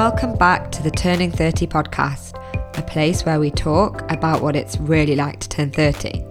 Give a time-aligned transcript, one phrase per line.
[0.00, 2.32] welcome back to the Turning 30 podcast,
[2.78, 6.24] a place where we talk about what it's really like to turn 30.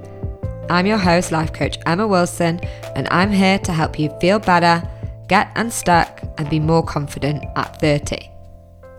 [0.72, 2.60] I'm your host, life coach Emma Wilson,
[2.96, 4.82] and I'm here to help you feel better,
[5.28, 8.18] get unstuck, and be more confident at 30.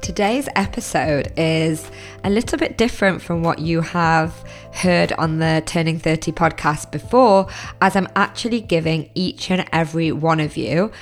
[0.02, 1.90] Today's episode is
[2.22, 4.32] a little bit different from what you have
[4.72, 7.48] heard on the Turning 30 podcast before,
[7.80, 10.92] as I'm actually giving each and every one of you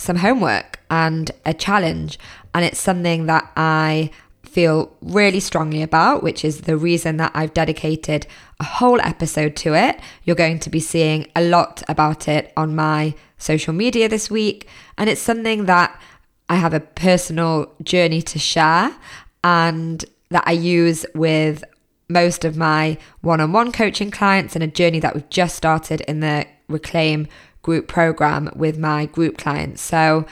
[0.00, 2.18] some homework and a challenge.
[2.54, 4.10] And it's something that I
[4.42, 8.26] feel really strongly about, which is the reason that I've dedicated
[8.58, 10.00] a whole episode to it.
[10.24, 14.66] You're going to be seeing a lot about it on my social media this week.
[14.98, 16.00] And it's something that
[16.48, 18.96] I have a personal journey to share
[19.44, 21.62] and that I use with
[22.08, 26.00] most of my one on one coaching clients and a journey that we've just started
[26.02, 27.28] in the Reclaim
[27.62, 29.82] group program with my group clients.
[29.82, 30.26] So,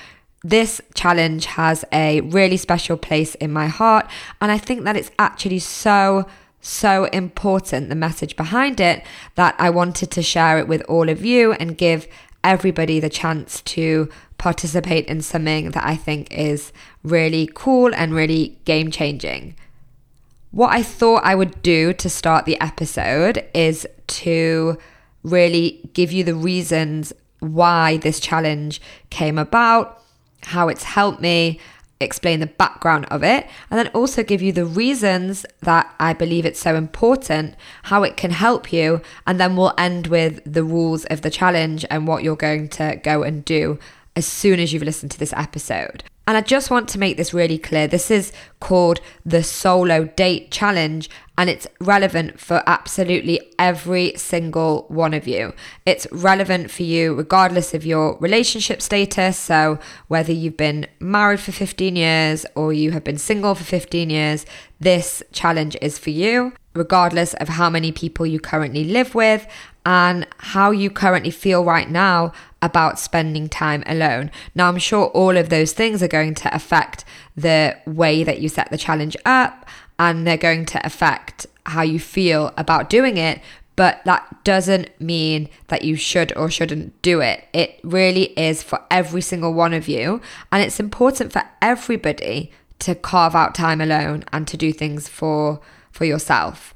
[0.45, 4.09] this challenge has a really special place in my heart,
[4.41, 6.27] and I think that it's actually so
[6.61, 9.05] so important, the message behind it,
[9.37, 12.06] that I wanted to share it with all of you and give
[12.45, 18.59] everybody the chance to participate in something that I think is really cool and really
[18.65, 19.56] game changing.
[20.51, 24.79] What I thought I would do to start the episode is to
[25.23, 28.81] really give you the reasons why this challenge
[29.11, 30.03] came about,
[30.43, 31.61] how it's helped me,
[32.01, 36.47] explain the background of it, and then also give you the reasons that I believe
[36.47, 41.05] it's so important, how it can help you, and then we'll end with the rules
[41.07, 43.79] of the challenge and what you're going to go and do
[44.15, 46.05] as soon as you've listened to this episode.
[46.29, 47.89] And I just want to make this really clear.
[47.89, 55.15] This is called the Solo Date Challenge, and it's relevant for absolutely every single one
[55.15, 55.55] of you.
[55.87, 59.39] It's relevant for you regardless of your relationship status.
[59.39, 59.78] So,
[60.09, 64.45] whether you've been married for 15 years or you have been single for 15 years,
[64.78, 69.47] this challenge is for you, regardless of how many people you currently live with
[69.87, 72.31] and how you currently feel right now
[72.61, 74.31] about spending time alone.
[74.55, 77.05] Now, I'm sure all of those things are going to affect
[77.37, 79.67] the way that you set the challenge up
[79.99, 83.41] and they're going to affect how you feel about doing it.
[83.77, 87.47] But that doesn't mean that you should or shouldn't do it.
[87.53, 90.21] It really is for every single one of you.
[90.51, 95.61] And it's important for everybody to carve out time alone and to do things for
[95.93, 96.75] for yourself.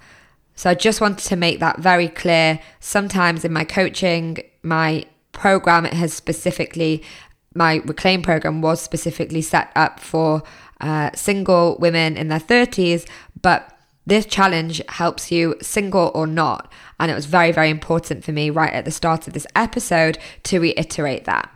[0.55, 2.61] So I just wanted to make that very clear.
[2.81, 5.87] Sometimes in my coaching, my program.
[5.87, 7.03] It has specifically
[7.55, 10.43] my reclaim program was specifically set up for
[10.81, 13.07] uh, single women in their 30s
[13.41, 16.73] but this challenge helps you single or not.
[16.99, 20.19] And it was very very important for me right at the start of this episode
[20.45, 21.51] to reiterate that.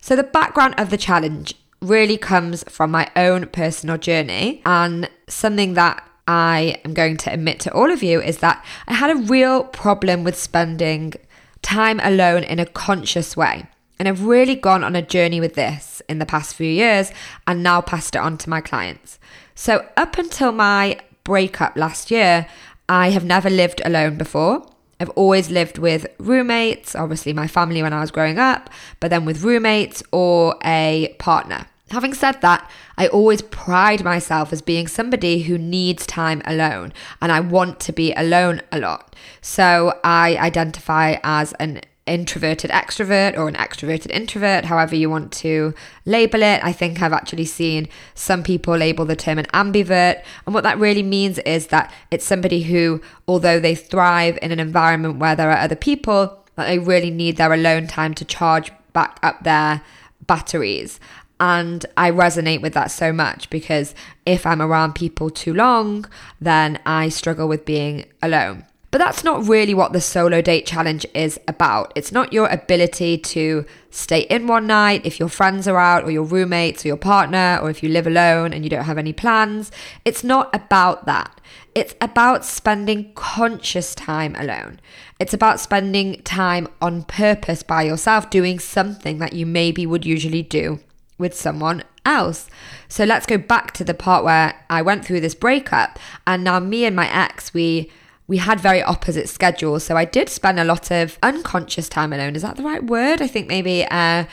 [0.00, 4.62] So the background of the challenge really comes from my own personal journey.
[4.64, 8.94] And something that I am going to admit to all of you is that I
[8.94, 11.14] had a real problem with spending
[11.62, 13.66] time alone in a conscious way.
[13.98, 17.12] And I've really gone on a journey with this in the past few years
[17.46, 19.18] and now passed it on to my clients.
[19.54, 22.46] So, up until my breakup last year,
[22.88, 24.66] I have never lived alone before.
[24.98, 28.68] I've always lived with roommates, obviously, my family when I was growing up,
[29.00, 31.66] but then with roommates or a partner.
[31.90, 37.32] Having said that, I always pride myself as being somebody who needs time alone and
[37.32, 39.16] I want to be alone a lot.
[39.40, 45.74] So I identify as an introverted extrovert or an extroverted introvert, however you want to
[46.06, 46.62] label it.
[46.64, 50.22] I think I've actually seen some people label the term an ambivert.
[50.46, 54.60] And what that really means is that it's somebody who, although they thrive in an
[54.60, 58.72] environment where there are other people, that they really need their alone time to charge
[58.92, 59.82] back up their
[60.26, 61.00] batteries.
[61.40, 63.94] And I resonate with that so much because
[64.26, 66.04] if I'm around people too long,
[66.38, 68.66] then I struggle with being alone.
[68.90, 71.92] But that's not really what the solo date challenge is about.
[71.94, 76.10] It's not your ability to stay in one night if your friends are out or
[76.10, 79.12] your roommates or your partner or if you live alone and you don't have any
[79.12, 79.70] plans.
[80.04, 81.40] It's not about that.
[81.72, 84.80] It's about spending conscious time alone.
[85.20, 90.42] It's about spending time on purpose by yourself, doing something that you maybe would usually
[90.42, 90.80] do
[91.20, 92.48] with someone else.
[92.88, 96.58] So let's go back to the part where I went through this breakup and now
[96.58, 97.90] me and my ex we
[98.26, 99.82] we had very opposite schedules.
[99.82, 102.36] So I did spend a lot of unconscious time alone.
[102.36, 103.20] Is that the right word?
[103.20, 104.24] I think maybe uh,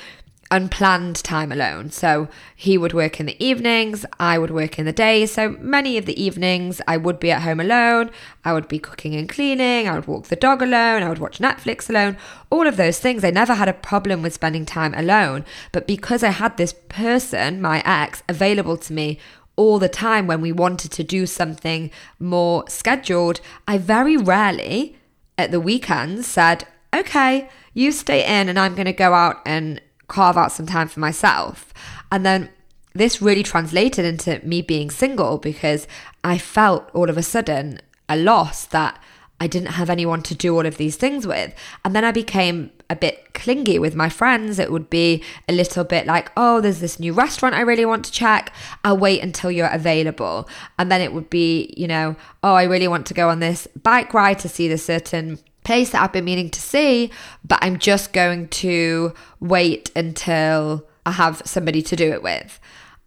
[0.49, 1.91] unplanned time alone.
[1.91, 5.31] So he would work in the evenings, I would work in the days.
[5.31, 8.11] So many of the evenings I would be at home alone.
[8.45, 11.39] I would be cooking and cleaning, I would walk the dog alone, I would watch
[11.39, 12.17] Netflix alone.
[12.49, 13.23] All of those things.
[13.23, 15.45] I never had a problem with spending time alone.
[15.71, 19.19] But because I had this person, my ex, available to me
[19.57, 24.97] all the time when we wanted to do something more scheduled, I very rarely
[25.37, 26.65] at the weekends said,
[26.95, 30.87] okay, you stay in and I'm going to go out and carve out some time
[30.87, 31.73] for myself.
[32.11, 32.49] And then
[32.93, 35.87] this really translated into me being single because
[36.23, 38.99] I felt all of a sudden a loss that
[39.39, 41.53] I didn't have anyone to do all of these things with.
[41.85, 44.57] And then I became a bit clingy with my friends.
[44.57, 48.05] It would be a little bit like, oh, there's this new restaurant I really want
[48.05, 48.51] to check.
[48.83, 50.49] I'll wait until you're available.
[50.79, 53.67] And then it would be, you know, oh, I really want to go on this
[53.83, 55.37] bike ride to see the certain
[55.67, 57.11] place that I've been meaning to see,
[57.43, 62.59] but I'm just going to wait until I have somebody to do it with.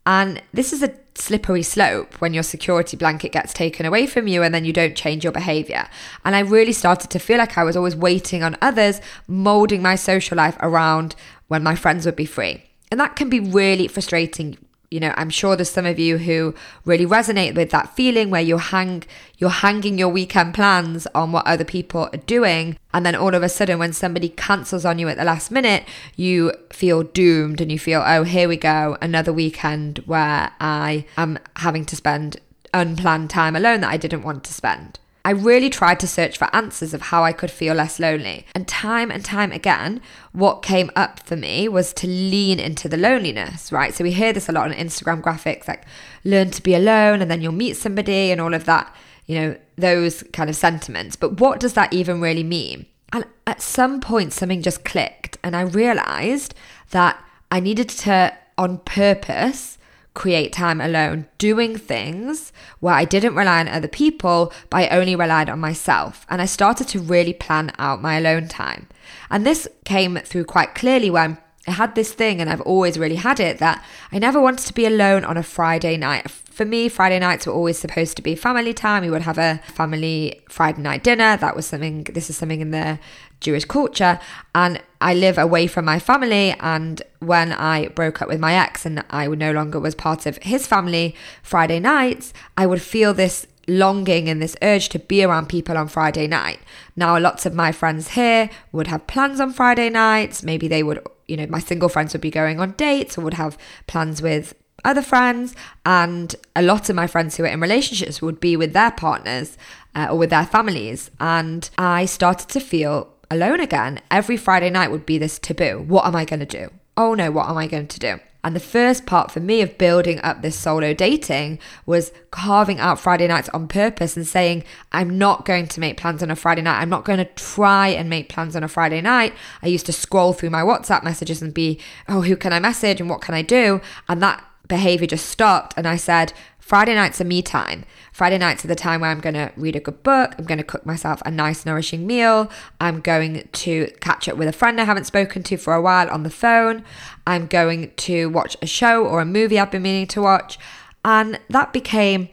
[0.04, 4.42] And this is a slippery slope when your security blanket gets taken away from you
[4.42, 5.88] and then you don't change your behavior.
[6.22, 9.94] And I really started to feel like I was always waiting on others, molding my
[9.94, 11.16] social life around
[11.48, 12.62] when my friends would be free.
[12.90, 14.58] And that can be really frustrating
[14.90, 16.54] you know i'm sure there's some of you who
[16.84, 19.02] really resonate with that feeling where you hang
[19.40, 22.76] you're hanging your weekend plans on what other people are doing.
[22.92, 25.84] And then all of a sudden when somebody cancels on you at the last minute
[26.14, 31.38] you feel doomed and you feel oh here we go another weekend where i am
[31.56, 32.36] having to spend
[32.74, 36.54] unplanned time alone that i didn't want to spend I really tried to search for
[36.54, 38.46] answers of how I could feel less lonely.
[38.54, 40.00] And time and time again,
[40.32, 43.94] what came up for me was to lean into the loneliness, right?
[43.94, 45.84] So we hear this a lot on Instagram graphics like
[46.24, 48.94] learn to be alone and then you'll meet somebody and all of that,
[49.26, 51.16] you know, those kind of sentiments.
[51.16, 52.86] But what does that even really mean?
[53.12, 56.54] And at some point, something just clicked and I realized
[56.90, 59.78] that I needed to, on purpose,
[60.14, 65.14] create time alone, doing things where I didn't rely on other people, but I only
[65.14, 66.26] relied on myself.
[66.28, 68.88] And I started to really plan out my alone time.
[69.30, 73.16] And this came through quite clearly when I had this thing, and I've always really
[73.16, 76.30] had it, that I never wanted to be alone on a Friday night.
[76.30, 79.02] For me, Friday nights were always supposed to be family time.
[79.02, 81.36] We would have a family Friday night dinner.
[81.36, 82.98] That was something, this is something in the
[83.40, 84.20] Jewish culture.
[84.54, 86.54] And I live away from my family.
[86.60, 90.38] And when I broke up with my ex and I no longer was part of
[90.38, 95.48] his family, Friday nights, I would feel this longing and this urge to be around
[95.48, 96.60] people on Friday night.
[96.96, 100.42] Now, lots of my friends here would have plans on Friday nights.
[100.42, 103.34] Maybe they would, you know, my single friends would be going on dates or would
[103.34, 104.54] have plans with
[104.84, 105.54] other friends.
[105.86, 109.56] And a lot of my friends who are in relationships would be with their partners
[109.94, 111.10] uh, or with their families.
[111.20, 114.00] And I started to feel alone again.
[114.10, 115.84] Every Friday night would be this taboo.
[115.86, 116.70] What am I going to do?
[116.96, 118.20] Oh no, what am I going to do?
[118.42, 122.98] And the first part for me of building up this solo dating was carving out
[122.98, 126.62] Friday nights on purpose and saying, I'm not going to make plans on a Friday
[126.62, 126.80] night.
[126.80, 129.34] I'm not going to try and make plans on a Friday night.
[129.62, 131.78] I used to scroll through my WhatsApp messages and be,
[132.08, 133.82] oh, who can I message and what can I do?
[134.08, 135.74] And that behavior just stopped.
[135.76, 136.32] And I said,
[136.70, 137.84] Friday nights are me time.
[138.12, 140.36] Friday nights are the time where I'm going to read a good book.
[140.38, 142.48] I'm going to cook myself a nice, nourishing meal.
[142.80, 146.08] I'm going to catch up with a friend I haven't spoken to for a while
[146.08, 146.84] on the phone.
[147.26, 150.60] I'm going to watch a show or a movie I've been meaning to watch.
[151.04, 152.28] And that became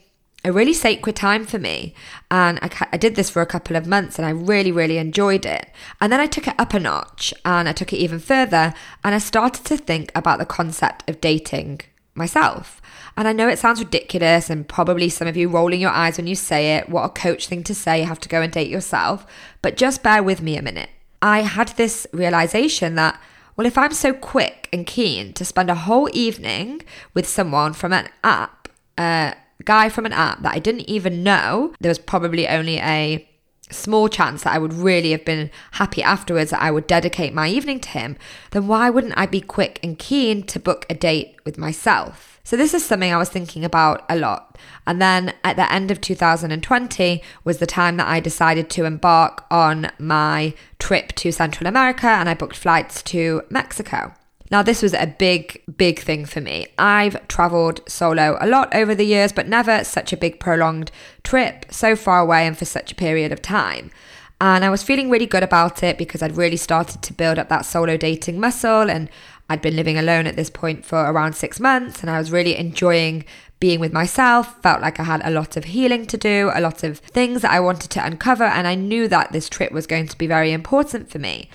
[0.45, 1.95] a really sacred time for me.
[2.29, 5.47] And I, I, did this for a couple of months and I really, really enjoyed
[5.47, 5.71] it.
[5.99, 9.15] And then I took it up a notch and I took it even further and
[9.15, 11.81] I started to think about the concept of dating
[12.13, 12.79] myself.
[13.17, 16.27] And I know it sounds ridiculous, and probably some of you rolling your eyes when
[16.27, 16.87] you say it.
[16.87, 19.25] What a coach thing to say, you have to go and date yourself.
[19.63, 20.91] But just bear with me a minute.
[21.19, 23.19] I had this realization that,
[23.55, 26.83] well, if I'm so quick and keen to spend a whole evening
[27.15, 28.69] with someone from an app,
[28.99, 29.33] a
[29.65, 33.27] guy from an app that I didn't even know, there was probably only a
[33.71, 37.49] small chance that I would really have been happy afterwards that I would dedicate my
[37.49, 38.15] evening to him,
[38.51, 42.36] then why wouldn't I be quick and keen to book a date with myself?
[42.47, 44.57] So, this is something I was thinking about a lot.
[44.85, 49.43] And then at the end of 2020 was the time that I decided to embark
[49.51, 54.13] on my trip to Central America and I booked flights to Mexico.
[54.49, 56.67] Now, this was a big, big thing for me.
[56.77, 60.89] I've traveled solo a lot over the years, but never such a big, prolonged
[61.23, 63.91] trip so far away and for such a period of time.
[64.39, 67.49] And I was feeling really good about it because I'd really started to build up
[67.49, 69.09] that solo dating muscle and
[69.49, 72.57] I'd been living alone at this point for around six months and I was really
[72.57, 73.25] enjoying
[73.59, 74.61] being with myself.
[74.61, 77.51] Felt like I had a lot of healing to do, a lot of things that
[77.51, 80.51] I wanted to uncover, and I knew that this trip was going to be very
[80.51, 81.49] important for me.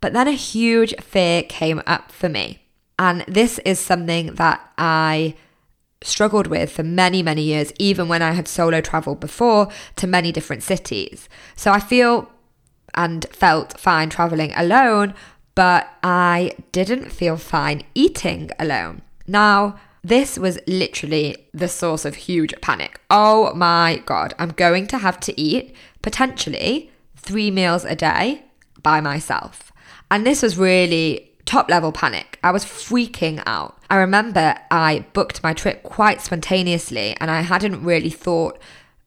[0.00, 2.62] But then a huge fear came up for me.
[2.98, 5.34] And this is something that I
[6.02, 10.32] struggled with for many, many years, even when I had solo traveled before to many
[10.32, 11.28] different cities.
[11.56, 12.30] So I feel
[12.94, 15.14] and felt fine traveling alone,
[15.54, 19.02] but I didn't feel fine eating alone.
[19.26, 23.00] Now, This was literally the source of huge panic.
[23.08, 28.42] Oh my God, I'm going to have to eat potentially three meals a day
[28.82, 29.70] by myself.
[30.10, 32.40] And this was really top level panic.
[32.42, 33.78] I was freaking out.
[33.90, 38.58] I remember I booked my trip quite spontaneously and I hadn't really thought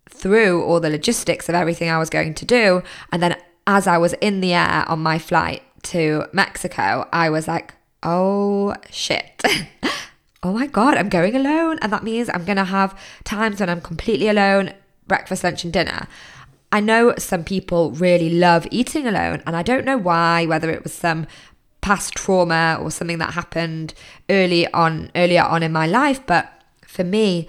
[0.09, 2.83] through all the logistics of everything I was going to do.
[3.11, 3.35] And then
[3.67, 7.74] as I was in the air on my flight to Mexico, I was like,
[8.04, 9.42] oh shit.
[10.44, 11.80] oh my God, I'm going alone.
[11.82, 14.74] And that means I'm going to have times when I'm completely alone
[15.08, 16.08] breakfast, lunch, and dinner.
[16.72, 20.84] I know some people really love eating alone, and I don't know why, whether it
[20.84, 21.27] was some
[21.82, 23.94] past trauma or something that happened
[24.30, 26.51] early on earlier on in my life, but
[26.88, 27.48] for me,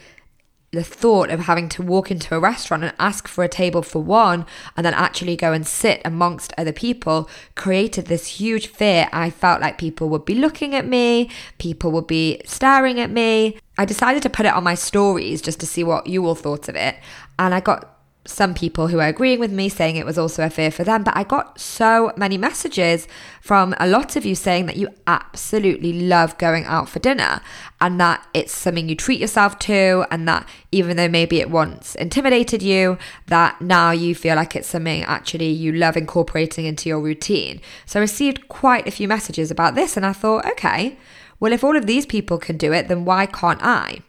[0.72, 4.02] the thought of having to walk into a restaurant and ask for a table for
[4.02, 4.44] one
[4.76, 9.08] and then actually go and sit amongst other people created this huge fear.
[9.12, 13.58] I felt like people would be looking at me, people would be staring at me.
[13.78, 16.68] I decided to put it on my stories just to see what you all thought
[16.68, 16.96] of it.
[17.38, 17.95] And I got
[18.26, 21.04] some people who are agreeing with me saying it was also a fear for them.
[21.04, 23.06] But I got so many messages
[23.40, 27.40] from a lot of you saying that you absolutely love going out for dinner
[27.80, 31.94] and that it's something you treat yourself to, and that even though maybe it once
[31.94, 37.00] intimidated you, that now you feel like it's something actually you love incorporating into your
[37.00, 37.60] routine.
[37.84, 40.98] So I received quite a few messages about this, and I thought, okay,
[41.38, 44.00] well, if all of these people can do it, then why can't I?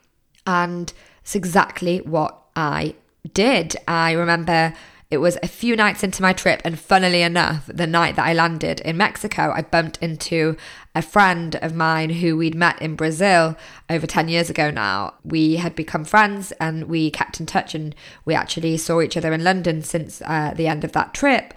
[0.45, 2.95] And it's exactly what I
[3.27, 3.75] did.
[3.87, 4.73] I remember
[5.09, 8.33] it was a few nights into my trip, and funnily enough, the night that I
[8.33, 10.57] landed in Mexico, I bumped into
[10.93, 13.55] a friend of mine who we'd met in Brazil
[13.89, 15.13] over 10 years ago now.
[15.23, 19.31] We had become friends and we kept in touch, and we actually saw each other
[19.31, 21.53] in London since uh, the end of that trip.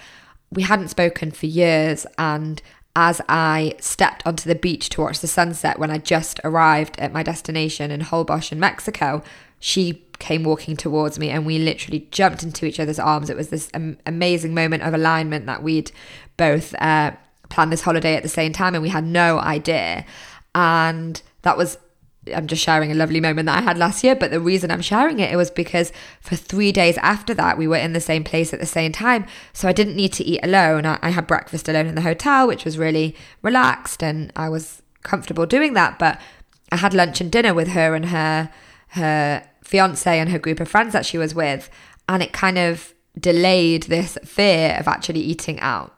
[0.53, 2.63] We hadn't spoken for years, and
[2.95, 7.13] as I stepped onto the beach to watch the sunset when I just arrived at
[7.13, 9.25] my destination in Holbox in Mexico,
[9.59, 13.31] she came walking towards me and we literally jumped into each other's arms.
[13.31, 15.91] It was this um, amazing moment of alignment that we'd
[16.37, 17.13] both uh,
[17.49, 20.05] planned this holiday at the same time and we had no idea.
[20.55, 21.79] And that was,
[22.33, 24.15] I'm just sharing a lovely moment that I had last year.
[24.15, 27.67] But the reason I'm sharing it, it was because for three days after that, we
[27.67, 29.27] were in the same place at the same time.
[29.53, 30.87] So I didn't need to eat alone.
[30.87, 34.83] I, I had breakfast alone in the hotel, which was really relaxed and I was
[35.03, 35.99] comfortable doing that.
[35.99, 36.21] But
[36.71, 38.51] I had lunch and dinner with her and her
[38.95, 41.71] her fiance and her group of friends that she was with.
[42.09, 45.97] And it kind of delayed this fear of actually eating out.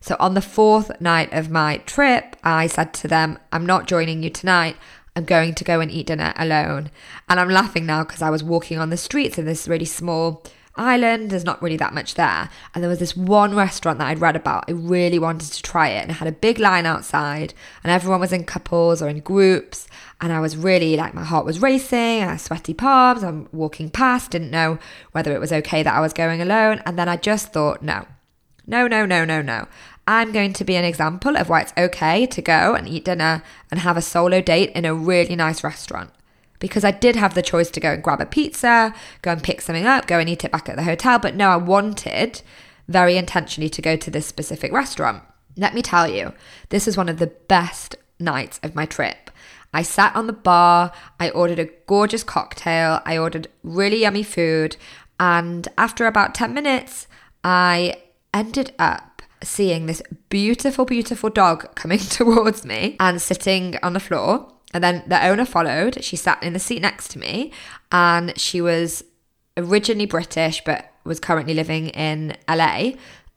[0.00, 4.22] So on the fourth night of my trip, I said to them, I'm not joining
[4.22, 4.76] you tonight.
[5.14, 6.90] I'm going to go and eat dinner alone.
[7.28, 10.42] And I'm laughing now because I was walking on the streets in this really small
[10.76, 11.30] island.
[11.30, 12.48] There's not really that much there.
[12.74, 14.64] And there was this one restaurant that I'd read about.
[14.68, 18.20] I really wanted to try it and it had a big line outside and everyone
[18.20, 19.88] was in couples or in groups.
[20.20, 22.22] And I was really like, my heart was racing.
[22.22, 23.24] I had sweaty palms.
[23.24, 24.78] I'm walking past, didn't know
[25.12, 26.82] whether it was okay that I was going alone.
[26.86, 28.06] And then I just thought, no,
[28.66, 29.66] no, no, no, no, no.
[30.06, 33.42] I'm going to be an example of why it's okay to go and eat dinner
[33.70, 36.10] and have a solo date in a really nice restaurant
[36.60, 39.60] because I did have the choice to go and grab a pizza, go and pick
[39.60, 41.18] something up, go and eat it back at the hotel.
[41.18, 42.42] But no, I wanted
[42.86, 45.24] very intentionally to go to this specific restaurant.
[45.56, 46.32] Let me tell you,
[46.68, 49.30] this is one of the best nights of my trip.
[49.72, 54.76] I sat on the bar, I ordered a gorgeous cocktail, I ordered really yummy food,
[55.18, 57.06] and after about 10 minutes,
[57.44, 58.02] I
[58.34, 64.52] ended up seeing this beautiful, beautiful dog coming towards me and sitting on the floor.
[64.72, 66.02] And then the owner followed.
[66.04, 67.52] She sat in the seat next to me
[67.90, 69.04] and she was
[69.56, 72.92] originally British but was currently living in LA.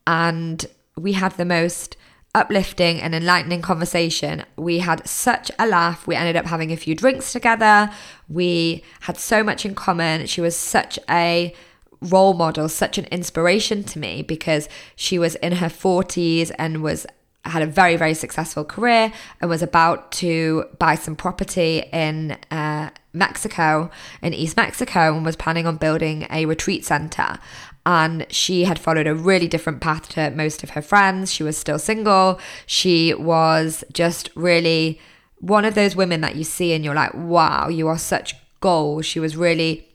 [0.05, 1.97] And we had the most
[2.35, 4.43] uplifting and enlightening conversation.
[4.55, 6.07] We had such a laugh.
[6.07, 7.91] We ended up having a few drinks together.
[8.27, 10.25] We had so much in common.
[10.25, 11.53] She was such a
[12.01, 17.05] role model, such an inspiration to me because she was in her 40s and was
[17.45, 22.89] had a very, very successful career and was about to buy some property in uh,
[23.11, 27.37] Mexico, in East Mexico, and was planning on building a retreat center.
[27.85, 31.33] And she had followed a really different path to most of her friends.
[31.33, 32.39] She was still single.
[32.65, 35.01] She was just really
[35.39, 39.05] one of those women that you see and you're like, wow, you are such goals.
[39.05, 39.89] She was really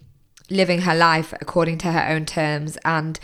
[0.51, 2.77] living her life according to her own terms.
[2.85, 3.19] And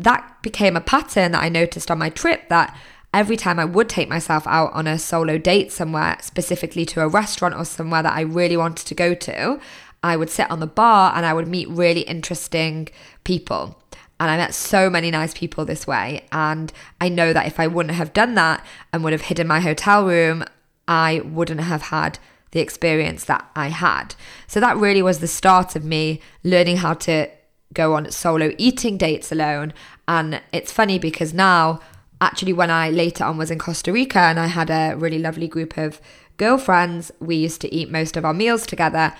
[0.00, 2.76] that became a pattern that I noticed on my trip that
[3.12, 7.08] every time I would take myself out on a solo date somewhere, specifically to a
[7.08, 9.60] restaurant or somewhere that I really wanted to go to,
[10.02, 12.88] I would sit on the bar and I would meet really interesting
[13.24, 13.78] people.
[14.18, 16.26] And I met so many nice people this way.
[16.30, 19.60] And I know that if I wouldn't have done that and would have hidden my
[19.60, 20.44] hotel room,
[20.86, 22.18] I wouldn't have had
[22.52, 24.14] the experience that I had.
[24.46, 27.28] So that really was the start of me learning how to
[27.72, 29.72] go on solo eating dates alone.
[30.06, 31.80] And it's funny because now,
[32.22, 35.48] actually, when I later on was in Costa Rica and I had a really lovely
[35.48, 36.00] group of
[36.36, 39.12] girlfriends, we used to eat most of our meals together.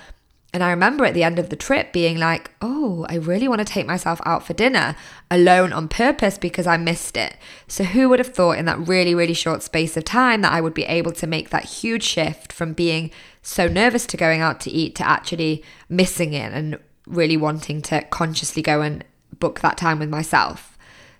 [0.54, 3.59] And I remember at the end of the trip being like, oh, I really want
[3.61, 4.94] to take myself out for dinner
[5.30, 7.37] alone on purpose because I missed it.
[7.66, 10.61] So, who would have thought in that really, really short space of time that I
[10.61, 13.11] would be able to make that huge shift from being
[13.42, 18.02] so nervous to going out to eat to actually missing it and really wanting to
[18.02, 19.04] consciously go and
[19.40, 20.72] book that time with myself?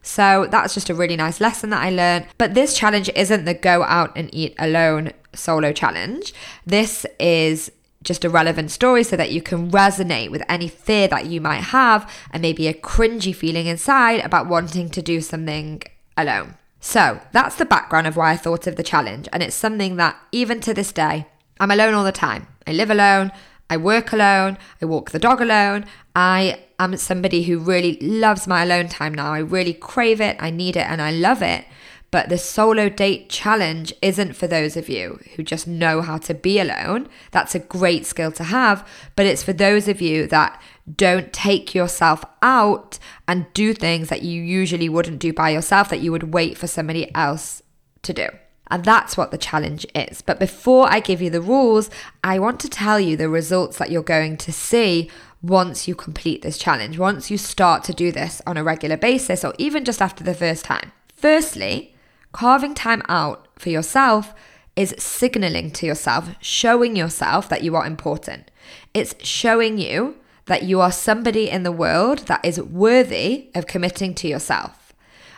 [0.03, 2.27] So, that's just a really nice lesson that I learned.
[2.39, 6.35] But this challenge isn't the go out and eat alone solo challenge.
[6.67, 7.71] This is
[8.03, 11.63] just a relevant story so that you can resonate with any fear that you might
[11.63, 15.83] have and maybe a cringy feeling inside about wanting to do something
[16.17, 16.57] alone.
[16.81, 20.17] So that's the background of why I thought of the challenge, and it's something that
[20.33, 21.27] even to this day,
[21.61, 22.49] I'm alone all the time.
[22.67, 23.31] I live alone,
[23.73, 25.87] I work alone, I walk the dog alone.
[26.15, 29.33] I am somebody who really loves my alone time now.
[29.33, 31.65] I really crave it, I need it, and I love it.
[32.11, 36.35] But the solo date challenge isn't for those of you who just know how to
[36.35, 37.09] be alone.
[37.31, 38.87] That's a great skill to have,
[39.17, 40.61] but it's for those of you that
[40.95, 46.01] don't take yourself out and do things that you usually wouldn't do by yourself, that
[46.03, 47.63] you would wait for somebody else
[48.03, 48.29] to do.
[48.73, 50.21] And that's what the challenge is.
[50.21, 51.91] But before I give you the rules,
[52.25, 55.09] I want to tell you the results that you're going to see
[55.43, 59.45] once you complete this challenge, once you start to do this on a regular basis,
[59.45, 60.91] or even just after the first time.
[61.15, 61.93] Firstly,
[62.33, 64.35] Carving time out for yourself
[64.75, 68.51] is signaling to yourself, showing yourself that you are important.
[68.95, 74.15] It's showing you that you are somebody in the world that is worthy of committing
[74.15, 74.95] to yourself.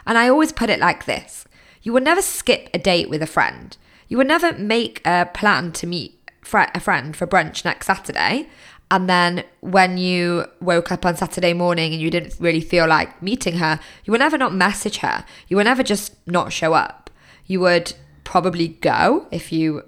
[0.07, 1.47] And I always put it like this
[1.85, 3.77] you would never skip a date with a friend.
[4.09, 6.19] You would never make a plan to meet
[6.53, 8.49] a friend for brunch next Saturday.
[8.91, 13.23] And then when you woke up on Saturday morning and you didn't really feel like
[13.23, 15.25] meeting her, you would never not message her.
[15.49, 17.11] You would never just not show up.
[17.47, 17.93] You would
[18.25, 19.83] probably go if you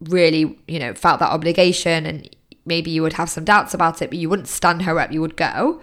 [0.00, 2.28] really, you know, felt that obligation and
[2.66, 5.20] maybe you would have some doubts about it, but you wouldn't stun her up, you
[5.20, 5.80] would go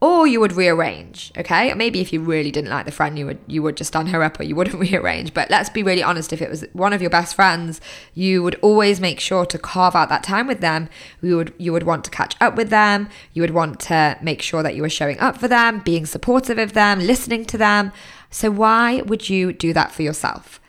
[0.00, 1.74] or you would rearrange okay?
[1.74, 4.22] Maybe if you really didn't like the friend you would you would just stand her
[4.22, 5.34] up or you wouldn't rearrange.
[5.34, 7.80] But let's be really honest if it was one of your best friends
[8.14, 10.88] you would always make sure to carve out that time with them.
[11.20, 13.08] You would you would want to catch up with them.
[13.32, 16.58] You would want to make sure that you were showing up for them being supportive
[16.58, 17.92] of them listening to them.
[18.30, 20.60] So why would you do that for yourself?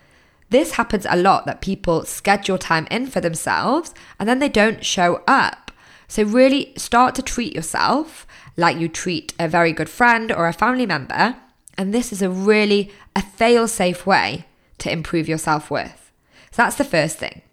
[0.49, 4.83] This happens a lot that people schedule time in for themselves and then they don't
[4.83, 5.68] show up
[6.09, 10.53] so really start to treat yourself like you treat a very good friend or a
[10.53, 11.37] family member.
[11.77, 14.45] And this is a really a fail-safe way
[14.79, 16.11] to improve your self-worth.
[16.51, 17.43] So that's the first thing.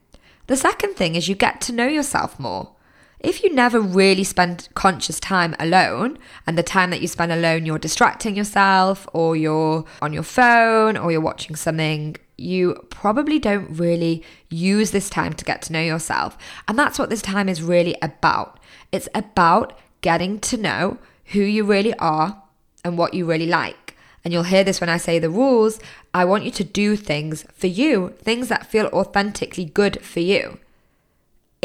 [0.47, 2.73] The second thing is you get to know yourself more.
[3.21, 7.65] If you never really spend conscious time alone, and the time that you spend alone,
[7.65, 13.71] you're distracting yourself, or you're on your phone, or you're watching something, you probably don't
[13.71, 16.37] really use this time to get to know yourself.
[16.69, 18.61] And that's what this time is really about.
[18.93, 22.43] It's about getting to know who you really are
[22.85, 23.97] and what you really like.
[24.25, 25.81] And you'll hear this when I say the rules.
[26.13, 30.59] I want you to do things for you, things that feel authentically good for you.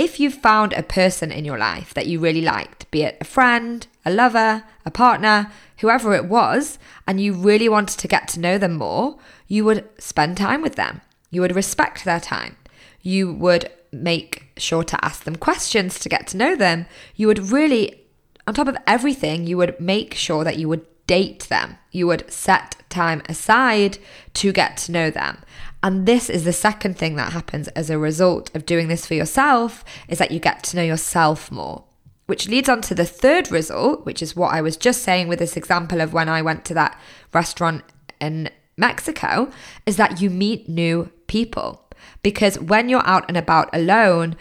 [0.01, 3.23] If you found a person in your life that you really liked, be it a
[3.23, 8.39] friend, a lover, a partner, whoever it was, and you really wanted to get to
[8.39, 11.01] know them more, you would spend time with them.
[11.29, 12.55] You would respect their time.
[13.03, 16.87] You would make sure to ask them questions to get to know them.
[17.15, 18.01] You would really
[18.47, 21.77] on top of everything, you would make sure that you would date them.
[21.91, 23.99] You would set time aside
[24.33, 25.43] to get to know them.
[25.84, 29.15] And this is the second thing that happens as a result of doing this for
[29.15, 31.86] yourself is that you get to know yourself more.
[32.28, 35.39] Which leads on to the third result, which is what I was just saying with
[35.39, 37.00] this example of when I went to that
[37.34, 37.84] restaurant
[38.20, 39.52] in Mexico,
[39.86, 41.84] is that you meet new people.
[42.22, 44.36] Because when you're out and about alone,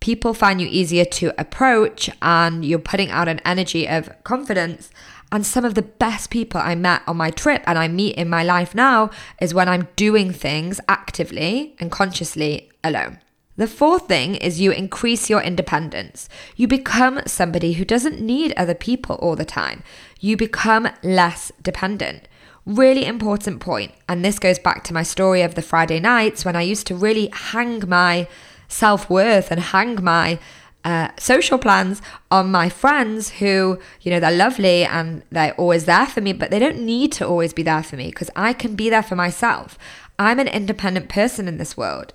[0.00, 4.90] people find you easier to approach and you're putting out an energy of confidence.
[5.32, 8.28] And some of the best people I met on my trip and I meet in
[8.28, 13.18] my life now is when I'm doing things actively and consciously alone.
[13.56, 16.28] The fourth thing is you increase your independence.
[16.54, 19.82] You become somebody who doesn't need other people all the time.
[20.20, 22.28] You become less dependent.
[22.66, 23.62] Really important.
[24.08, 26.94] And this goes back to my story of the Friday nights when I used to
[26.94, 28.28] really hang my
[28.68, 30.38] self worth and hang my
[30.84, 36.06] uh, social plans on my friends who, you know, they're lovely and they're always there
[36.06, 38.74] for me, but they don't need to always be there for me because I can
[38.74, 39.78] be there for myself.
[40.18, 42.12] I'm an independent person in this world.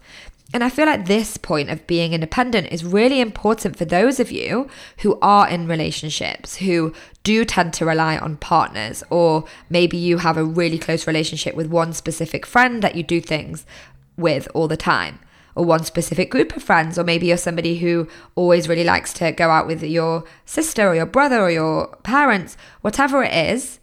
[0.53, 4.31] And I feel like this point of being independent is really important for those of
[4.31, 10.19] you who are in relationships, who do tend to rely on partners, or maybe you
[10.19, 13.65] have a really close relationship with one specific friend that you do things
[14.15, 15.19] with all the time,
[15.57, 19.31] or one specific group of friends, or maybe you're somebody who always really likes to
[19.31, 23.79] go out with your sister or your brother or your parents, whatever it is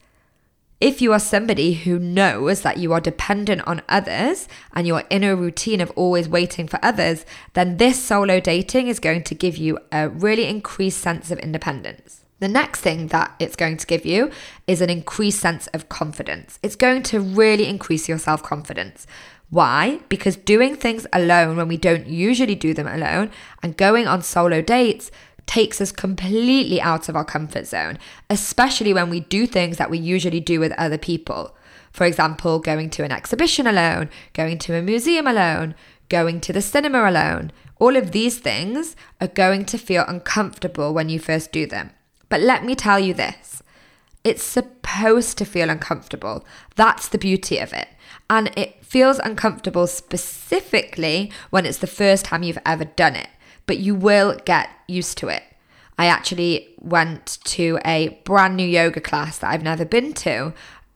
[0.84, 5.24] if you are somebody who knows that you are dependent on others and you're in
[5.24, 9.56] a routine of always waiting for others, then this solo dating is going to give
[9.56, 12.20] you a really increased sense of independence.
[12.40, 14.30] The next thing that it's going to give you
[14.66, 16.58] is an increased sense of confidence.
[16.62, 19.06] It's going to really increase your self confidence.
[19.54, 20.00] Why?
[20.08, 23.30] Because doing things alone when we don't usually do them alone
[23.62, 25.12] and going on solo dates
[25.46, 29.98] takes us completely out of our comfort zone, especially when we do things that we
[29.98, 31.56] usually do with other people.
[31.92, 35.76] For example, going to an exhibition alone, going to a museum alone,
[36.08, 37.52] going to the cinema alone.
[37.78, 41.90] All of these things are going to feel uncomfortable when you first do them.
[42.28, 43.62] But let me tell you this
[44.24, 46.44] it's supposed to feel uncomfortable.
[46.74, 47.88] That's the beauty of it.
[48.30, 53.28] And it feels uncomfortable specifically when it's the first time you've ever done it
[53.66, 55.42] but you will get used to it.
[55.96, 60.52] I actually went to a brand new yoga class that I've never been to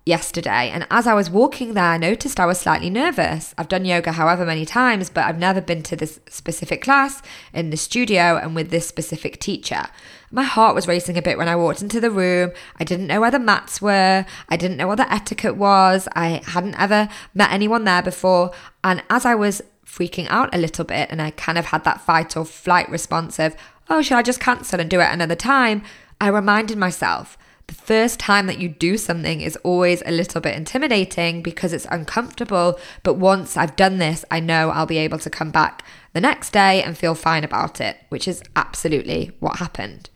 [0.08, 0.70] yesterday.
[0.70, 3.54] And as I was walking there, I noticed I was slightly nervous.
[3.58, 7.70] I've done yoga however many times, but I've never been to this specific class in
[7.70, 9.84] the studio and with this specific teacher.
[10.30, 12.52] My heart was racing a bit when I walked into the room.
[12.80, 14.24] I didn't know where the mats were.
[14.48, 16.08] I didn't know what the etiquette was.
[16.16, 18.50] I hadn't ever met anyone there before.
[18.82, 22.00] And as I was freaking out a little bit and I kind of had that
[22.00, 23.54] fight or flight response of,
[23.90, 25.82] oh, should I just cancel and do it another time?
[26.20, 27.38] I reminded myself
[27.68, 31.86] the first time that you do something is always a little bit intimidating because it's
[31.90, 32.80] uncomfortable.
[33.02, 36.50] But once I've done this, I know I'll be able to come back the next
[36.50, 40.08] day and feel fine about it, which is absolutely what happened.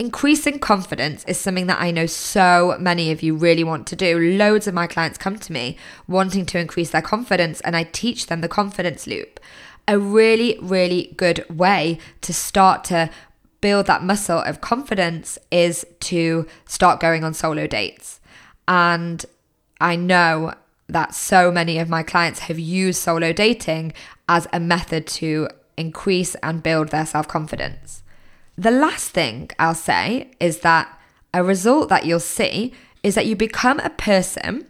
[0.00, 4.18] Increasing confidence is something that I know so many of you really want to do.
[4.18, 8.26] Loads of my clients come to me wanting to increase their confidence, and I teach
[8.26, 9.38] them the confidence loop.
[9.88, 13.08] A really, really good way to start to
[13.60, 18.20] build that muscle of confidence is to start going on solo dates.
[18.68, 19.24] And
[19.80, 20.54] I know
[20.88, 23.92] that so many of my clients have used solo dating
[24.28, 28.02] as a method to increase and build their self confidence.
[28.56, 30.98] The last thing I'll say is that
[31.34, 34.66] a result that you'll see is that you become a person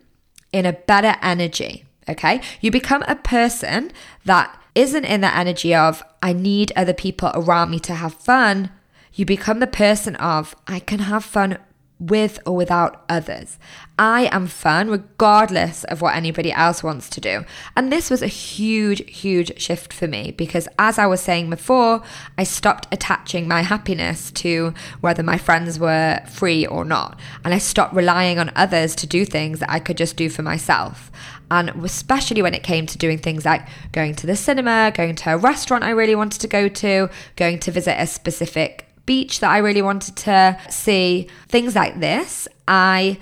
[0.53, 1.86] in a better energy.
[2.09, 2.41] Okay.
[2.61, 3.91] You become a person
[4.25, 8.71] that isn't in the energy of, I need other people around me to have fun.
[9.15, 11.59] You become the person of, I can have fun
[11.99, 13.59] with or without others.
[13.99, 17.47] I am fun regardless of what anybody else wants to do.
[17.75, 22.03] And this was a huge, huge shift for me because, as I was saying before,
[22.37, 27.19] I stopped attaching my happiness to whether my friends were free or not.
[27.45, 30.43] And I stopped relying on others to do things that I could just do for
[30.43, 31.11] myself.
[31.51, 35.35] And especially when it came to doing things like going to the cinema, going to
[35.35, 39.51] a restaurant I really wanted to go to, going to visit a specific beach that
[39.51, 42.49] I really wanted to see, things like this.
[42.67, 43.19] I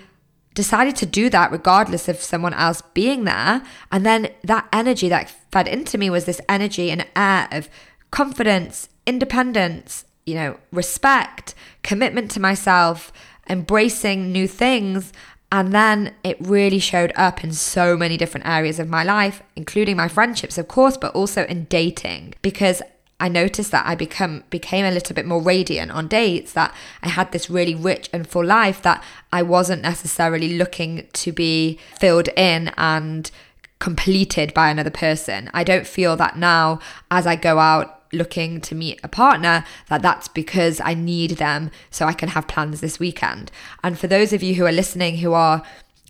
[0.54, 3.62] decided to do that regardless of someone else being there.
[3.92, 7.68] And then that energy that fed into me was this energy and air of
[8.10, 13.12] confidence, independence, you know, respect, commitment to myself,
[13.48, 15.12] embracing new things.
[15.52, 19.96] And then it really showed up in so many different areas of my life, including
[19.96, 22.34] my friendships, of course, but also in dating.
[22.42, 22.82] Because
[23.20, 27.08] I noticed that I become became a little bit more radiant on dates, that I
[27.08, 29.02] had this really rich and full life that
[29.32, 33.30] I wasn't necessarily looking to be filled in and
[33.78, 35.50] completed by another person.
[35.54, 36.80] I don't feel that now
[37.10, 41.70] as I go out looking to meet a partner that that's because I need them
[41.90, 43.50] so I can have plans this weekend.
[43.82, 45.62] And for those of you who are listening who are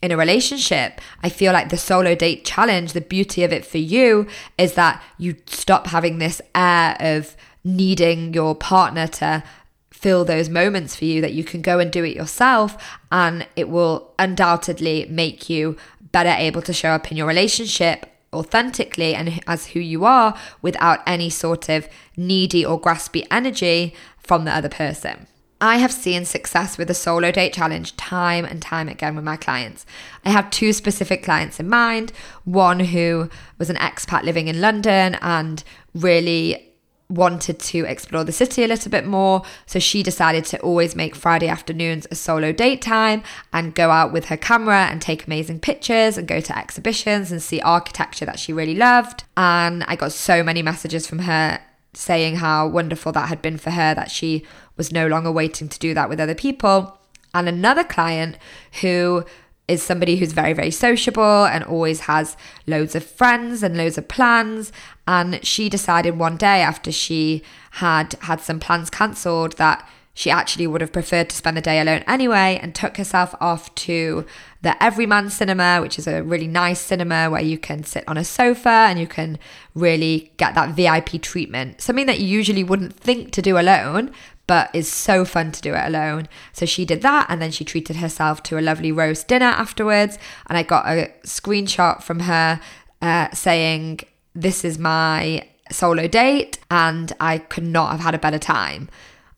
[0.02, 3.78] in a relationship, I feel like the solo date challenge, the beauty of it for
[3.78, 4.26] you
[4.58, 9.42] is that you stop having this air of needing your partner to
[9.90, 12.76] fill those moments for you, that you can go and do it yourself,
[13.10, 15.76] and it will undoubtedly make you
[16.12, 21.00] better able to show up in your relationship authentically and as who you are without
[21.06, 25.26] any sort of needy or graspy energy from the other person.
[25.60, 29.36] I have seen success with the solo date challenge time and time again with my
[29.36, 29.86] clients.
[30.24, 32.12] I have two specific clients in mind
[32.44, 36.73] one who was an expat living in London and really
[37.14, 39.42] wanted to explore the city a little bit more.
[39.66, 43.22] So she decided to always make Friday afternoons a solo date time
[43.52, 47.42] and go out with her camera and take amazing pictures and go to exhibitions and
[47.42, 49.24] see architecture that she really loved.
[49.36, 51.60] And I got so many messages from her
[51.92, 54.44] saying how wonderful that had been for her that she
[54.76, 56.98] was no longer waiting to do that with other people.
[57.32, 58.36] And another client
[58.80, 59.24] who
[59.66, 64.08] is somebody who's very, very sociable and always has loads of friends and loads of
[64.08, 64.72] plans.
[65.06, 69.86] And she decided one day after she had had some plans cancelled that
[70.16, 73.74] she actually would have preferred to spend the day alone anyway and took herself off
[73.74, 74.24] to
[74.62, 78.24] the Everyman Cinema, which is a really nice cinema where you can sit on a
[78.24, 79.38] sofa and you can
[79.74, 81.80] really get that VIP treatment.
[81.80, 84.12] Something that you usually wouldn't think to do alone,
[84.46, 86.28] but is so fun to do it alone.
[86.52, 90.16] So she did that and then she treated herself to a lovely roast dinner afterwards.
[90.46, 92.60] And I got a screenshot from her
[93.02, 94.00] uh, saying,
[94.34, 98.88] This is my solo date, and I could not have had a better time.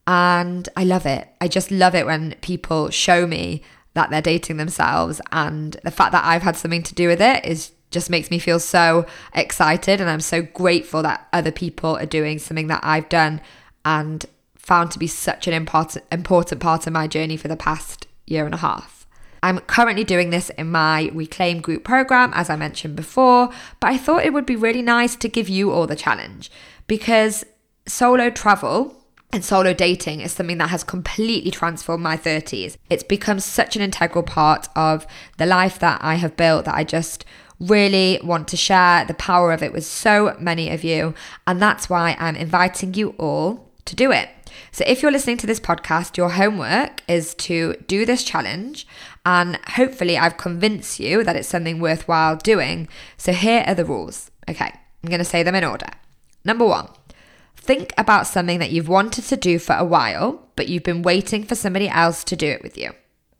[0.06, 1.28] And I love it.
[1.40, 3.62] I just love it when people show me
[3.94, 5.20] that they're dating themselves.
[5.32, 8.38] And the fact that I've had something to do with it is just makes me
[8.38, 10.00] feel so excited.
[10.00, 13.40] And I'm so grateful that other people are doing something that I've done
[13.84, 14.24] and
[14.56, 18.44] found to be such an important important part of my journey for the past year
[18.44, 18.95] and a half.
[19.46, 23.96] I'm currently doing this in my Reclaim group program, as I mentioned before, but I
[23.96, 26.50] thought it would be really nice to give you all the challenge
[26.88, 27.44] because
[27.86, 32.76] solo travel and solo dating is something that has completely transformed my 30s.
[32.90, 35.06] It's become such an integral part of
[35.38, 37.24] the life that I have built that I just
[37.60, 41.14] really want to share the power of it with so many of you.
[41.46, 44.28] And that's why I'm inviting you all to do it.
[44.72, 48.86] So, if you're listening to this podcast, your homework is to do this challenge,
[49.26, 52.86] and hopefully, I've convinced you that it's something worthwhile doing.
[53.16, 54.30] So, here are the rules.
[54.48, 55.88] Okay, I'm going to say them in order.
[56.44, 56.88] Number one,
[57.56, 61.42] think about something that you've wanted to do for a while, but you've been waiting
[61.42, 62.92] for somebody else to do it with you.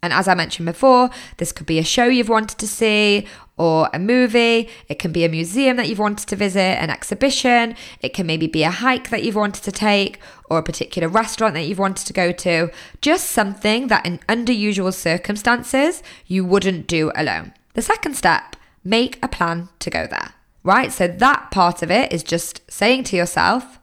[0.06, 3.90] And as I mentioned before, this could be a show you've wanted to see or
[3.92, 4.68] a movie.
[4.88, 7.74] It can be a museum that you've wanted to visit, an exhibition.
[8.02, 11.54] It can maybe be a hike that you've wanted to take or a particular restaurant
[11.54, 12.70] that you've wanted to go to.
[13.00, 17.52] Just something that in under usual circumstances you wouldn't do alone.
[17.74, 20.34] The second step, make a plan to go there.
[20.62, 20.92] Right?
[20.92, 23.80] So that part of it is just saying to yourself,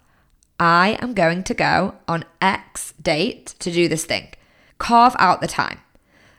[0.57, 4.29] I am going to go on X date to do this thing.
[4.77, 5.79] Carve out the time.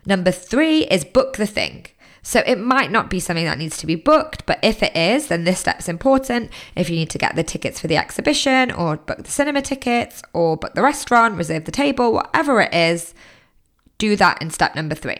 [0.07, 1.87] Number three is book the thing.
[2.23, 5.27] So it might not be something that needs to be booked, but if it is,
[5.27, 6.51] then this step's important.
[6.75, 10.23] If you need to get the tickets for the exhibition or book the cinema tickets
[10.33, 13.12] or book the restaurant, reserve the table, whatever it is,
[13.99, 15.19] do that in step number three.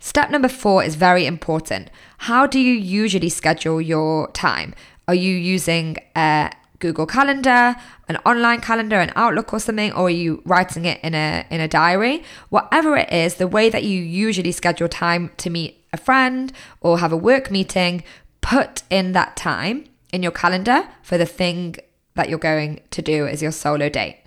[0.00, 1.88] Step number four is very important.
[2.18, 4.74] How do you usually schedule your time?
[5.06, 7.76] Are you using a Google Calendar,
[8.08, 11.60] an online calendar, an Outlook or something, or are you writing it in a in
[11.60, 12.22] a diary?
[12.50, 16.98] Whatever it is, the way that you usually schedule time to meet a friend or
[16.98, 18.04] have a work meeting,
[18.40, 21.76] put in that time in your calendar for the thing
[22.14, 24.18] that you're going to do as your solo date.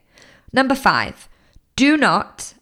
[0.53, 1.29] Number 5.
[1.75, 2.53] Do not,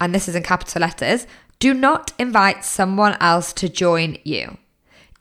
[0.00, 1.26] and this is in capital letters,
[1.58, 4.58] do not invite someone else to join you,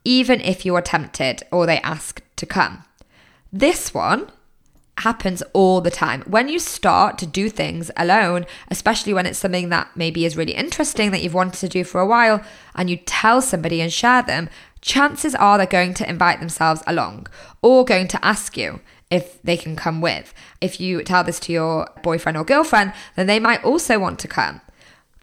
[0.03, 2.83] even if you are tempted or they ask to come.
[3.57, 4.27] This one
[4.99, 6.21] happens all the time.
[6.27, 10.53] When you start to do things alone, especially when it's something that maybe is really
[10.53, 12.43] interesting that you've wanted to do for a while,
[12.75, 14.47] and you tell somebody and share them,
[14.81, 17.25] chances are they're going to invite themselves along
[17.63, 20.35] or going to ask you if they can come with.
[20.61, 24.27] If you tell this to your boyfriend or girlfriend, then they might also want to
[24.27, 24.61] come.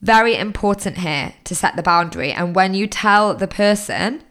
[0.03, 2.33] Very important here to set the boundary.
[2.33, 4.25] And when you tell the person,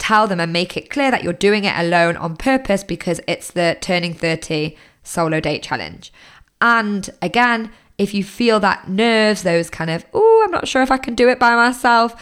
[0.00, 3.52] tell them and make it clear that you're doing it alone on purpose because it's
[3.52, 6.12] the turning 30 solo date challenge.
[6.60, 10.90] And again, if you feel that nerves, those kind of, oh, I'm not sure if
[10.90, 12.14] I can do it by myself,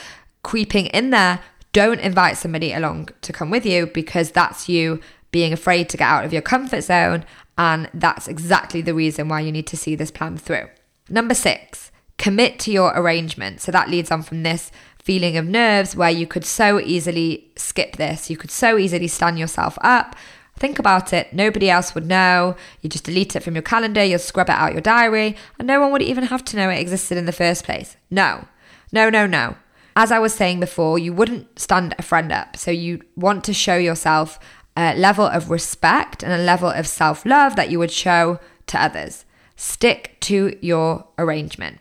[0.43, 1.41] creeping in there,
[1.73, 6.09] don't invite somebody along to come with you because that's you being afraid to get
[6.09, 7.25] out of your comfort zone.
[7.57, 10.69] And that's exactly the reason why you need to see this plan through.
[11.09, 13.61] Number six, commit to your arrangement.
[13.61, 14.71] So that leads on from this
[15.03, 18.29] feeling of nerves where you could so easily skip this.
[18.31, 20.17] You could so easily stand yourself up.
[20.59, 21.33] Think about it.
[21.33, 22.57] Nobody else would know.
[22.83, 25.81] You just delete it from your calendar, you'll scrub it out your diary, and no
[25.81, 27.97] one would even have to know it existed in the first place.
[28.11, 28.49] No,
[28.93, 29.57] no, no, no.
[29.95, 32.57] As I was saying before, you wouldn't stand a friend up.
[32.57, 34.39] So you want to show yourself
[34.77, 38.83] a level of respect and a level of self love that you would show to
[38.83, 39.25] others.
[39.57, 41.79] Stick to your arrangement.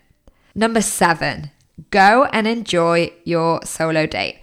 [0.54, 1.52] Number seven,
[1.90, 4.40] Go and enjoy your solo date.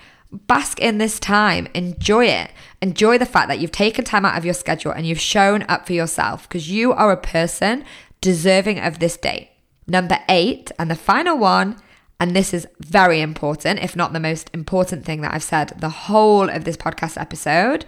[0.48, 2.52] bask in this time, enjoy it.
[2.82, 5.86] Enjoy the fact that you've taken time out of your schedule and you've shown up
[5.86, 7.86] for yourself because you are a person
[8.20, 9.50] deserving of this date.
[9.88, 11.78] Number eight, and the final one,
[12.20, 15.90] and this is very important, if not the most important thing that I've said the
[15.90, 17.86] whole of this podcast episode,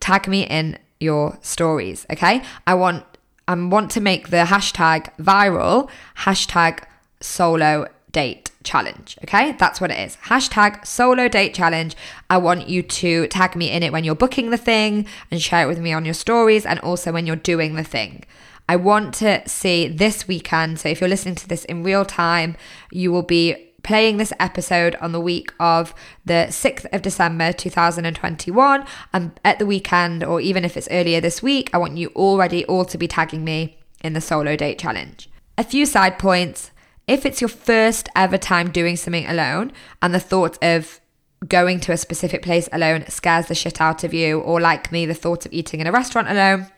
[0.00, 2.42] tag me in your stories, okay?
[2.66, 3.04] I want
[3.46, 6.84] I want to make the hashtag viral, hashtag
[7.20, 9.18] solo date challenge.
[9.24, 10.16] Okay, that's what it is.
[10.24, 11.96] Hashtag solo date challenge.
[12.28, 15.64] I want you to tag me in it when you're booking the thing and share
[15.64, 18.24] it with me on your stories and also when you're doing the thing.
[18.68, 20.78] I want to see this weekend.
[20.78, 22.56] So if you're listening to this in real time,
[22.92, 25.94] you will be playing this episode on the week of
[26.24, 28.84] the 6th of December 2021.
[29.12, 32.64] And at the weekend, or even if it's earlier this week, I want you already
[32.66, 35.28] all to be tagging me in the solo date challenge.
[35.58, 36.70] A few side points.
[37.10, 41.00] If it's your first ever time doing something alone and the thought of
[41.48, 45.06] going to a specific place alone scares the shit out of you, or like me,
[45.06, 46.68] the thought of eating in a restaurant alone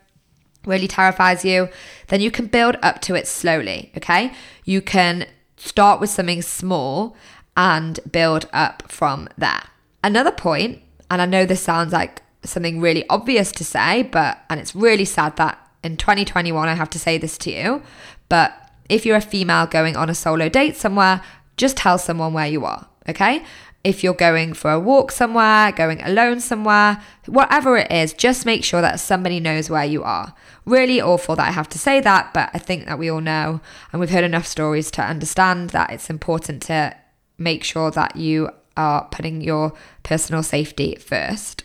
[0.64, 1.68] really terrifies you,
[2.08, 4.32] then you can build up to it slowly, okay?
[4.64, 5.26] You can
[5.58, 7.14] start with something small
[7.54, 9.64] and build up from there.
[10.02, 14.58] Another point, and I know this sounds like something really obvious to say, but and
[14.58, 17.82] it's really sad that in 2021 I have to say this to you,
[18.30, 21.22] but if you're a female going on a solo date somewhere,
[21.56, 23.44] just tell someone where you are, okay?
[23.84, 28.64] If you're going for a walk somewhere, going alone somewhere, whatever it is, just make
[28.64, 30.34] sure that somebody knows where you are.
[30.64, 33.60] Really awful that I have to say that, but I think that we all know
[33.90, 36.96] and we've heard enough stories to understand that it's important to
[37.38, 39.72] make sure that you are putting your
[40.04, 41.64] personal safety first.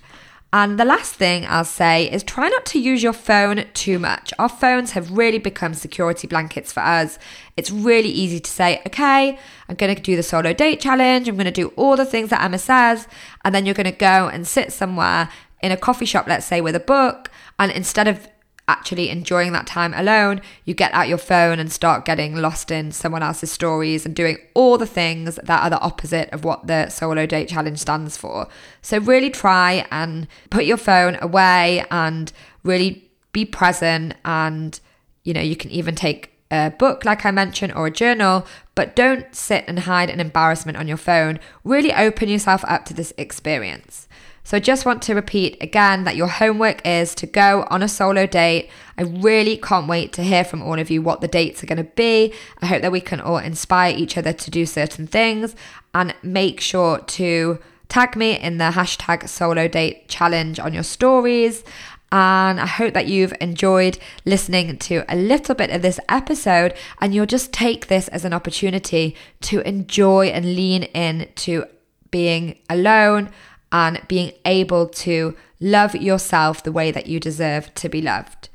[0.54, 4.34] And the last thing I'll say is try not to use your phone too much.
[4.40, 7.20] Our phones have really become security blankets for us.
[7.58, 11.28] It's really easy to say, okay, I'm going to do the solo date challenge.
[11.28, 13.08] I'm going to do all the things that Emma says.
[13.44, 15.30] And then you're going to go and sit somewhere
[15.62, 17.30] in a coffee shop, let's say, with a book.
[17.60, 18.28] And instead of
[18.67, 22.91] actually enjoying that time alone, you get out your phone and start getting lost in
[22.91, 26.89] someone else's stories and doing all the things that are the opposite of what the
[26.89, 28.47] solo date challenge stands for.
[28.82, 32.32] So, really try and put your phone away and
[32.63, 34.15] really be present.
[34.25, 34.80] And,
[35.23, 38.95] you know, you can even take a book, like I mentioned, or a journal, but
[38.95, 41.39] don't sit and hide an embarrassment on your phone.
[41.63, 44.08] Really open yourself up to this experience.
[44.48, 47.90] So I just want to repeat again that your homework is to go on a
[47.90, 48.70] solo date.
[48.98, 51.84] I really can't wait to hear from all of you what the dates are going
[51.84, 52.34] to be.
[52.62, 55.54] I hope that we can all inspire each other to do certain things
[55.94, 61.66] and make sure to tag me in the hashtag solo date challenge on your stories.
[62.14, 67.14] And I hope that you've enjoyed listening to a little bit of this episode and
[67.14, 71.66] you'll just take this as an opportunity to enjoy and lean in to
[72.12, 73.30] being alone
[73.71, 78.49] and being able to love yourself the way that you deserve to be loved.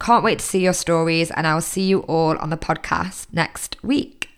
[0.00, 3.26] Can't wait to see your stories, and I will see you all on the podcast
[3.32, 4.28] next week.